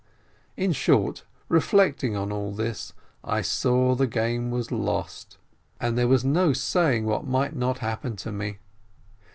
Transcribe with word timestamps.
In 0.57 0.71
short, 0.71 1.25
reflecting 1.47 2.15
on 2.15 2.31
all 2.31 2.53
this, 2.55 2.93
I 3.23 3.41
saw 3.43 3.93
the 3.93 4.07
game 4.07 4.47
EARTH 4.47 4.47
OF 4.47 4.49
PALESTINE 4.49 4.49
49 4.49 4.51
was 4.57 4.71
lost, 4.95 5.37
and 5.79 5.95
there 5.95 6.07
was 6.07 6.25
no 6.25 6.53
saying 6.53 7.05
what 7.05 7.27
might 7.27 7.55
not 7.55 7.77
happen 7.85 8.15
to 8.15 8.31
me 8.31 8.57